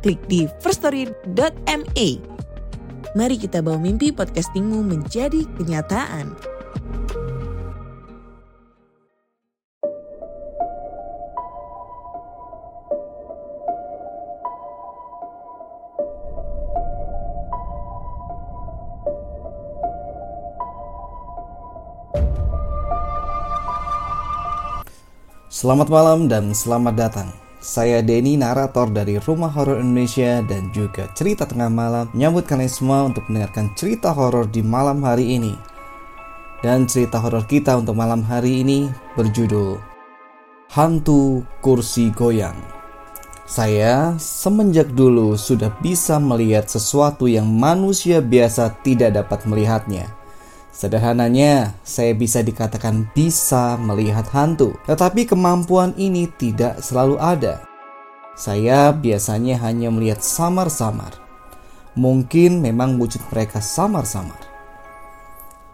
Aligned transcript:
klik 0.00 0.20
di 0.26 0.48
firststory.me. 0.60 2.08
Mari 3.10 3.36
kita 3.36 3.58
bawa 3.60 3.78
mimpi 3.80 4.14
podcastingmu 4.14 4.86
menjadi 4.86 5.44
kenyataan. 5.58 6.34
Selamat 25.50 25.92
malam 25.92 26.24
dan 26.30 26.56
selamat 26.56 26.94
datang. 26.96 27.39
Saya 27.60 28.00
Denny, 28.00 28.40
narator 28.40 28.88
dari 28.88 29.20
Rumah 29.20 29.52
Horor 29.52 29.84
Indonesia 29.84 30.40
dan 30.40 30.72
juga 30.72 31.12
Cerita 31.12 31.44
Tengah 31.44 31.68
Malam 31.68 32.08
menyambut 32.16 32.48
kalian 32.48 32.72
semua 32.72 33.04
untuk 33.04 33.28
mendengarkan 33.28 33.68
cerita 33.76 34.16
horor 34.16 34.48
di 34.48 34.64
malam 34.64 35.04
hari 35.04 35.36
ini. 35.36 35.52
Dan 36.64 36.88
cerita 36.88 37.20
horor 37.20 37.44
kita 37.44 37.76
untuk 37.76 38.00
malam 38.00 38.24
hari 38.24 38.64
ini 38.64 38.88
berjudul 39.12 39.76
Hantu 40.72 41.44
Kursi 41.60 42.08
Goyang. 42.16 42.56
Saya 43.44 44.16
semenjak 44.16 44.96
dulu 44.96 45.36
sudah 45.36 45.68
bisa 45.84 46.16
melihat 46.16 46.64
sesuatu 46.64 47.28
yang 47.28 47.44
manusia 47.44 48.24
biasa 48.24 48.72
tidak 48.80 49.20
dapat 49.20 49.44
melihatnya. 49.44 50.19
Sederhananya, 50.80 51.76
saya 51.84 52.16
bisa 52.16 52.40
dikatakan 52.40 53.12
bisa 53.12 53.76
melihat 53.76 54.24
hantu, 54.32 54.80
tetapi 54.88 55.28
kemampuan 55.28 55.92
ini 56.00 56.24
tidak 56.40 56.80
selalu 56.80 57.20
ada. 57.20 57.60
Saya 58.32 58.88
biasanya 58.88 59.60
hanya 59.60 59.92
melihat 59.92 60.24
samar-samar. 60.24 61.20
Mungkin 62.00 62.64
memang 62.64 62.96
wujud 62.96 63.20
mereka 63.28 63.60
samar-samar. 63.60 64.40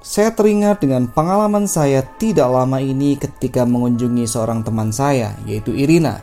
Saya 0.02 0.34
teringat 0.34 0.82
dengan 0.82 1.06
pengalaman 1.06 1.70
saya 1.70 2.02
tidak 2.18 2.50
lama 2.50 2.82
ini 2.82 3.14
ketika 3.14 3.62
mengunjungi 3.62 4.26
seorang 4.26 4.66
teman 4.66 4.91
saya, 4.91 5.38
yaitu 5.46 5.70
Irina. 5.70 6.18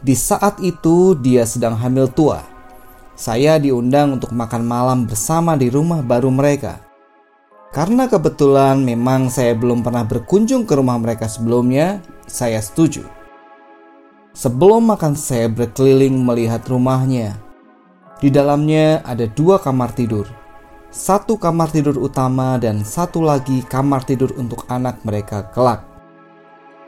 Di 0.00 0.16
saat 0.16 0.64
itu, 0.64 1.12
dia 1.12 1.44
sedang 1.44 1.76
hamil 1.76 2.08
tua. 2.08 2.40
Saya 3.20 3.60
diundang 3.60 4.16
untuk 4.16 4.32
makan 4.32 4.64
malam 4.64 5.04
bersama 5.04 5.60
di 5.60 5.68
rumah 5.68 6.00
baru 6.00 6.32
mereka. 6.32 6.87
Karena 7.68 8.08
kebetulan 8.08 8.80
memang 8.80 9.28
saya 9.28 9.52
belum 9.52 9.84
pernah 9.84 10.00
berkunjung 10.00 10.64
ke 10.64 10.72
rumah 10.72 10.96
mereka 10.96 11.28
sebelumnya, 11.28 12.00
saya 12.24 12.64
setuju. 12.64 13.04
Sebelum 14.32 14.88
makan 14.88 15.12
saya 15.12 15.52
berkeliling 15.52 16.16
melihat 16.16 16.64
rumahnya. 16.64 17.36
Di 18.18 18.32
dalamnya 18.32 19.04
ada 19.04 19.28
dua 19.28 19.60
kamar 19.60 19.92
tidur. 19.92 20.24
Satu 20.88 21.36
kamar 21.36 21.68
tidur 21.68 22.00
utama 22.00 22.56
dan 22.56 22.80
satu 22.80 23.20
lagi 23.20 23.60
kamar 23.68 24.00
tidur 24.08 24.32
untuk 24.40 24.64
anak 24.72 25.04
mereka 25.04 25.44
kelak. 25.52 25.84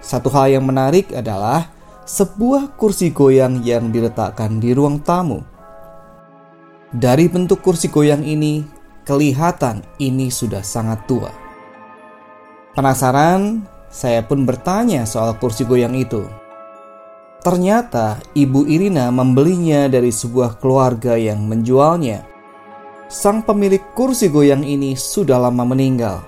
Satu 0.00 0.32
hal 0.32 0.56
yang 0.56 0.64
menarik 0.64 1.12
adalah 1.12 1.68
sebuah 2.08 2.80
kursi 2.80 3.12
goyang 3.12 3.60
yang 3.60 3.92
diletakkan 3.92 4.56
di 4.56 4.72
ruang 4.72 5.04
tamu. 5.04 5.44
Dari 6.90 7.28
bentuk 7.28 7.60
kursi 7.60 7.92
goyang 7.92 8.24
ini, 8.24 8.79
kelihatan 9.10 9.82
ini 9.98 10.30
sudah 10.30 10.62
sangat 10.62 11.02
tua. 11.10 11.34
Penasaran, 12.78 13.66
saya 13.90 14.22
pun 14.22 14.46
bertanya 14.46 15.02
soal 15.02 15.34
kursi 15.34 15.66
goyang 15.66 15.98
itu. 15.98 16.22
Ternyata 17.42 18.22
ibu 18.38 18.62
Irina 18.70 19.10
membelinya 19.10 19.90
dari 19.90 20.14
sebuah 20.14 20.62
keluarga 20.62 21.18
yang 21.18 21.42
menjualnya. 21.42 22.22
Sang 23.10 23.42
pemilik 23.42 23.82
kursi 23.98 24.30
goyang 24.30 24.62
ini 24.62 24.94
sudah 24.94 25.42
lama 25.42 25.66
meninggal. 25.66 26.22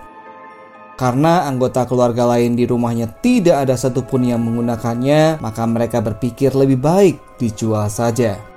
Karena 0.98 1.46
anggota 1.46 1.86
keluarga 1.86 2.26
lain 2.34 2.58
di 2.58 2.66
rumahnya 2.66 3.06
tidak 3.22 3.62
ada 3.62 3.78
satupun 3.78 4.26
yang 4.26 4.42
menggunakannya, 4.42 5.38
maka 5.38 5.62
mereka 5.70 6.02
berpikir 6.02 6.50
lebih 6.58 6.82
baik 6.82 7.38
dijual 7.38 7.86
saja. 7.86 8.51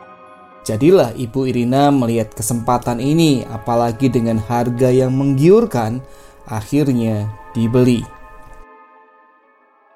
Jadilah 0.65 1.13
Ibu 1.13 1.45
Irina 1.45 1.93
melihat 1.93 2.33
kesempatan 2.33 2.97
ini, 2.97 3.45
apalagi 3.45 4.09
dengan 4.09 4.41
harga 4.41 4.89
yang 4.89 5.13
menggiurkan, 5.13 6.01
akhirnya 6.49 7.29
dibeli. 7.53 8.01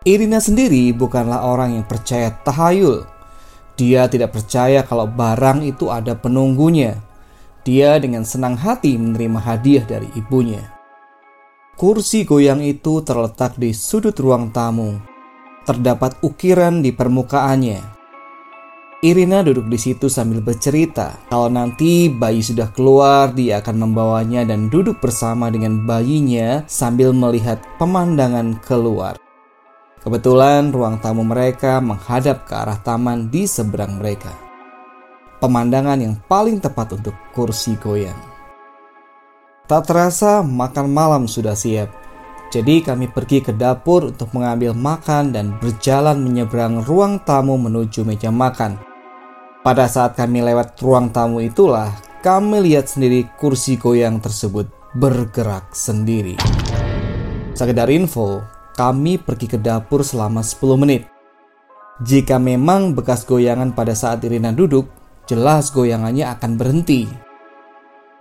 Irina 0.05 0.37
sendiri 0.37 0.93
bukanlah 0.93 1.41
orang 1.41 1.81
yang 1.81 1.85
percaya 1.89 2.29
tahayul. 2.45 3.01
Dia 3.81 4.05
tidak 4.13 4.37
percaya 4.37 4.85
kalau 4.85 5.09
barang 5.09 5.65
itu 5.65 5.89
ada 5.89 6.13
penunggunya. 6.13 7.01
Dia 7.65 7.97
dengan 7.97 8.21
senang 8.21 8.53
hati 8.53 8.93
menerima 8.93 9.41
hadiah 9.41 9.85
dari 9.89 10.05
ibunya. 10.13 10.61
Kursi 11.73 12.29
goyang 12.29 12.61
itu 12.61 13.01
terletak 13.01 13.57
di 13.57 13.73
sudut 13.73 14.13
ruang 14.21 14.53
tamu. 14.53 15.01
Terdapat 15.65 16.21
ukiran 16.21 16.85
di 16.85 16.93
permukaannya 16.93 17.98
Irina 18.99 19.39
duduk 19.39 19.71
di 19.71 19.79
situ 19.79 20.11
sambil 20.11 20.43
bercerita. 20.43 21.15
Kalau 21.31 21.47
nanti 21.47 22.11
bayi 22.11 22.43
sudah 22.43 22.67
keluar, 22.75 23.31
dia 23.31 23.63
akan 23.63 23.87
membawanya 23.87 24.43
dan 24.43 24.67
duduk 24.67 24.99
bersama 24.99 25.47
dengan 25.47 25.87
bayinya 25.87 26.67
sambil 26.67 27.15
melihat 27.15 27.63
pemandangan 27.79 28.59
keluar. 28.59 29.15
Kebetulan 30.03 30.75
ruang 30.75 30.99
tamu 30.99 31.23
mereka 31.23 31.79
menghadap 31.79 32.43
ke 32.43 32.51
arah 32.51 32.75
taman 32.83 33.31
di 33.31 33.47
seberang 33.47 34.03
mereka. 34.03 34.35
Pemandangan 35.39 36.03
yang 36.03 36.19
paling 36.27 36.59
tepat 36.59 36.99
untuk 36.99 37.15
kursi 37.31 37.79
goyang. 37.79 38.19
Tak 39.63 39.87
terasa 39.87 40.43
makan 40.43 40.91
malam 40.91 41.23
sudah 41.23 41.55
siap. 41.55 41.87
Jadi 42.51 42.83
kami 42.83 43.07
pergi 43.07 43.39
ke 43.39 43.55
dapur 43.55 44.11
untuk 44.11 44.35
mengambil 44.35 44.75
makan 44.75 45.31
dan 45.31 45.55
berjalan 45.55 46.19
menyeberang 46.19 46.83
ruang 46.83 47.23
tamu 47.23 47.55
menuju 47.55 48.03
meja 48.03 48.27
makan. 48.27 48.88
Pada 49.59 49.91
saat 49.91 50.15
kami 50.15 50.39
lewat 50.39 50.79
ruang 50.79 51.11
tamu 51.11 51.43
itulah, 51.43 51.91
kami 52.23 52.63
lihat 52.63 52.87
sendiri 52.87 53.27
kursi 53.35 53.75
goyang 53.75 54.23
tersebut 54.23 54.71
bergerak 54.95 55.75
sendiri. 55.75 56.39
Sekedar 57.51 57.91
info, 57.91 58.39
kami 58.79 59.19
pergi 59.19 59.51
ke 59.51 59.59
dapur 59.59 59.99
selama 59.99 60.39
10 60.39 60.79
menit. 60.79 61.03
Jika 61.99 62.39
memang 62.39 62.95
bekas 62.95 63.27
goyangan 63.27 63.75
pada 63.75 63.91
saat 63.91 64.23
Irina 64.23 64.55
duduk, 64.55 64.87
jelas 65.27 65.75
goyangannya 65.75 66.23
akan 66.39 66.55
berhenti. 66.55 67.11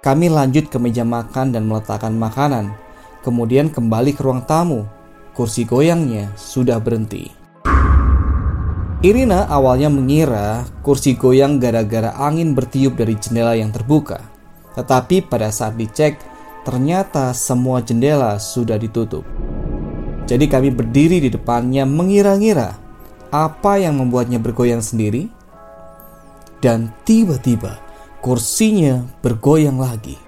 Kami 0.03 0.27
lanjut 0.27 0.67
ke 0.67 0.83
meja 0.83 1.07
makan 1.07 1.55
dan 1.55 1.71
meletakkan 1.71 2.19
makanan, 2.19 2.75
kemudian 3.23 3.71
kembali 3.71 4.11
ke 4.11 4.27
ruang 4.27 4.43
tamu. 4.43 4.91
Kursi 5.39 5.63
goyangnya 5.63 6.35
sudah 6.35 6.83
berhenti. 6.83 7.38
Irina 8.99 9.47
awalnya 9.47 9.87
mengira 9.87 10.67
kursi 10.83 11.15
goyang 11.15 11.63
gara-gara 11.63 12.19
angin 12.19 12.51
bertiup 12.51 12.99
dari 12.99 13.15
jendela 13.15 13.55
yang 13.55 13.71
terbuka. 13.71 14.19
Tetapi 14.75 15.23
pada 15.23 15.55
saat 15.55 15.79
dicek, 15.79 16.19
ternyata 16.67 17.31
semua 17.31 17.79
jendela 17.79 18.43
sudah 18.43 18.75
ditutup. 18.75 19.23
Jadi 20.27 20.51
kami 20.51 20.75
berdiri 20.75 21.23
di 21.23 21.31
depannya 21.31 21.87
mengira-ngira 21.87 22.75
apa 23.31 23.79
yang 23.79 24.03
membuatnya 24.03 24.43
bergoyang 24.43 24.83
sendiri. 24.83 25.31
Dan 26.59 26.91
tiba-tiba 27.07 27.79
kursinya 28.19 29.07
bergoyang 29.23 29.79
lagi. 29.79 30.19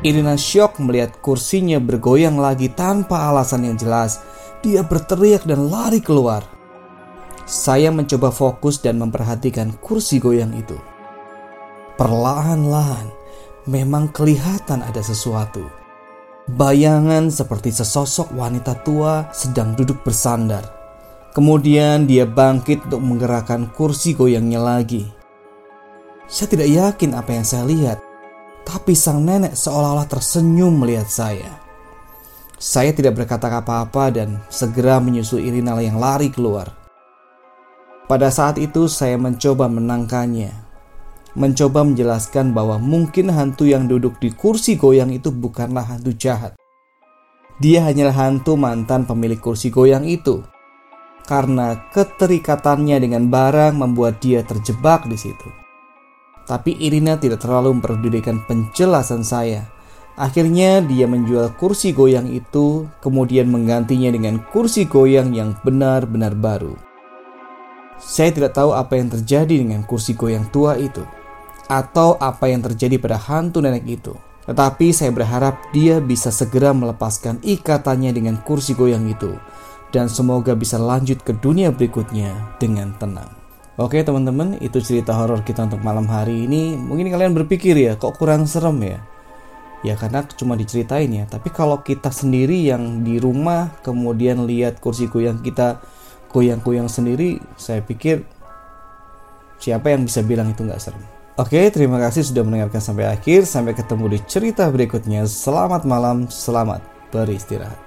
Irina 0.00 0.40
syok 0.40 0.80
melihat 0.80 1.20
kursinya 1.20 1.76
bergoyang 1.84 2.40
lagi 2.40 2.72
tanpa 2.72 3.28
alasan 3.28 3.68
yang 3.68 3.76
jelas. 3.76 4.24
Dia 4.64 4.80
berteriak 4.80 5.44
dan 5.44 5.68
lari 5.68 6.00
keluar. 6.00 6.55
Saya 7.46 7.94
mencoba 7.94 8.34
fokus 8.34 8.82
dan 8.82 8.98
memperhatikan 8.98 9.78
kursi 9.78 10.18
goyang 10.18 10.50
itu. 10.58 10.74
Perlahan-lahan, 11.94 13.06
memang 13.70 14.10
kelihatan 14.10 14.82
ada 14.82 14.98
sesuatu. 14.98 15.62
Bayangan 16.50 17.30
seperti 17.30 17.70
sesosok 17.70 18.34
wanita 18.34 18.82
tua 18.82 19.30
sedang 19.30 19.78
duduk 19.78 20.02
bersandar. 20.02 20.66
Kemudian 21.38 22.10
dia 22.10 22.26
bangkit 22.26 22.90
untuk 22.90 23.02
menggerakkan 23.02 23.70
kursi 23.70 24.18
goyangnya 24.18 24.58
lagi. 24.58 25.06
Saya 26.26 26.50
tidak 26.50 26.66
yakin 26.66 27.14
apa 27.14 27.30
yang 27.30 27.46
saya 27.46 27.62
lihat, 27.62 27.98
tapi 28.66 28.98
sang 28.98 29.22
nenek 29.22 29.54
seolah-olah 29.54 30.10
tersenyum 30.10 30.74
melihat 30.82 31.06
saya. 31.06 31.62
Saya 32.58 32.90
tidak 32.90 33.22
berkata 33.22 33.46
apa-apa 33.46 34.10
dan 34.10 34.42
segera 34.50 34.98
menyusul 34.98 35.46
Irina 35.46 35.78
yang 35.78 36.02
lari 36.02 36.26
keluar. 36.34 36.85
Pada 38.06 38.30
saat 38.30 38.54
itu 38.62 38.86
saya 38.86 39.18
mencoba 39.18 39.66
menangkannya. 39.66 40.54
Mencoba 41.34 41.82
menjelaskan 41.82 42.54
bahwa 42.54 42.78
mungkin 42.78 43.34
hantu 43.34 43.66
yang 43.66 43.90
duduk 43.90 44.22
di 44.22 44.30
kursi 44.30 44.78
goyang 44.78 45.10
itu 45.10 45.34
bukanlah 45.34 45.82
hantu 45.82 46.14
jahat. 46.14 46.54
Dia 47.58 47.82
hanyalah 47.82 48.14
hantu 48.14 48.54
mantan 48.54 49.10
pemilik 49.10 49.42
kursi 49.42 49.74
goyang 49.74 50.06
itu. 50.06 50.38
Karena 51.26 51.90
keterikatannya 51.90 53.02
dengan 53.02 53.26
barang 53.26 53.74
membuat 53.74 54.22
dia 54.22 54.46
terjebak 54.46 55.10
di 55.10 55.18
situ. 55.18 55.50
Tapi 56.46 56.78
Irina 56.78 57.18
tidak 57.18 57.42
terlalu 57.42 57.74
memperdulikan 57.74 58.38
penjelasan 58.46 59.26
saya. 59.26 59.66
Akhirnya 60.14 60.78
dia 60.78 61.10
menjual 61.10 61.58
kursi 61.58 61.90
goyang 61.90 62.30
itu, 62.30 62.86
kemudian 63.02 63.50
menggantinya 63.50 64.14
dengan 64.14 64.38
kursi 64.54 64.86
goyang 64.86 65.34
yang 65.34 65.58
benar-benar 65.66 66.38
baru. 66.38 66.85
Saya 67.96 68.32
tidak 68.32 68.52
tahu 68.52 68.76
apa 68.76 68.96
yang 69.00 69.08
terjadi 69.08 69.64
dengan 69.64 69.80
kursi 69.84 70.12
goyang 70.12 70.48
tua 70.52 70.76
itu, 70.76 71.02
atau 71.66 72.20
apa 72.20 72.46
yang 72.52 72.60
terjadi 72.60 73.00
pada 73.00 73.16
hantu 73.16 73.64
nenek 73.64 73.84
itu. 73.88 74.12
Tetapi 74.46 74.94
saya 74.94 75.10
berharap 75.10 75.58
dia 75.74 75.98
bisa 75.98 76.30
segera 76.30 76.70
melepaskan 76.70 77.42
ikatannya 77.42 78.14
dengan 78.14 78.38
kursi 78.44 78.78
goyang 78.78 79.10
itu, 79.10 79.34
dan 79.90 80.06
semoga 80.06 80.54
bisa 80.54 80.78
lanjut 80.78 81.18
ke 81.24 81.34
dunia 81.34 81.74
berikutnya 81.74 82.56
dengan 82.62 82.94
tenang. 83.00 83.32
Oke 83.76 84.00
teman-teman, 84.00 84.56
itu 84.64 84.80
cerita 84.80 85.12
horor 85.12 85.44
kita 85.44 85.68
untuk 85.68 85.84
malam 85.84 86.08
hari 86.08 86.48
ini. 86.48 86.80
Mungkin 86.80 87.12
kalian 87.12 87.36
berpikir 87.36 87.76
ya, 87.76 88.00
kok 88.00 88.16
kurang 88.16 88.48
serem 88.48 88.80
ya? 88.80 89.04
Ya 89.84 89.94
karena 90.00 90.24
cuma 90.24 90.56
diceritain 90.56 91.12
ya. 91.12 91.28
Tapi 91.28 91.52
kalau 91.52 91.84
kita 91.84 92.08
sendiri 92.08 92.56
yang 92.56 93.04
di 93.04 93.20
rumah 93.20 93.76
kemudian 93.84 94.48
lihat 94.48 94.80
kursi 94.80 95.12
goyang 95.12 95.44
kita 95.44 95.84
goyang-goyang 96.36 96.92
sendiri, 96.92 97.40
saya 97.56 97.80
pikir 97.80 98.20
siapa 99.56 99.88
yang 99.88 100.04
bisa 100.04 100.20
bilang 100.20 100.52
itu 100.52 100.60
nggak 100.60 100.76
serem? 100.76 101.00
Oke, 101.40 101.68
terima 101.72 101.96
kasih 102.00 102.24
sudah 102.28 102.44
mendengarkan 102.44 102.80
sampai 102.80 103.08
akhir. 103.08 103.44
Sampai 103.44 103.76
ketemu 103.76 104.16
di 104.16 104.18
cerita 104.24 104.68
berikutnya. 104.72 105.24
Selamat 105.28 105.84
malam, 105.84 106.28
selamat 106.32 106.80
beristirahat. 107.12 107.85